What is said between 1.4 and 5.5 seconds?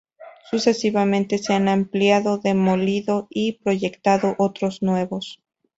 han ampliado, demolido y proyectado otros nuevos.